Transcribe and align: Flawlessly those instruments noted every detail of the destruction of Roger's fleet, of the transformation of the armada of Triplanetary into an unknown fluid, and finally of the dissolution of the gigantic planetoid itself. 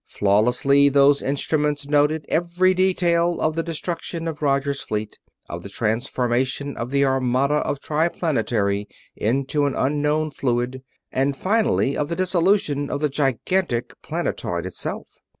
Flawlessly 0.07 0.89
those 0.89 1.21
instruments 1.21 1.85
noted 1.85 2.25
every 2.27 2.73
detail 2.73 3.39
of 3.39 3.53
the 3.55 3.61
destruction 3.61 4.27
of 4.27 4.41
Roger's 4.41 4.81
fleet, 4.81 5.19
of 5.47 5.61
the 5.61 5.69
transformation 5.69 6.75
of 6.75 6.89
the 6.89 7.05
armada 7.05 7.57
of 7.67 7.79
Triplanetary 7.79 8.87
into 9.15 9.67
an 9.67 9.75
unknown 9.75 10.31
fluid, 10.31 10.81
and 11.11 11.37
finally 11.37 11.95
of 11.95 12.09
the 12.09 12.15
dissolution 12.15 12.89
of 12.89 12.99
the 12.99 13.09
gigantic 13.09 13.93
planetoid 14.01 14.65
itself. 14.65 15.07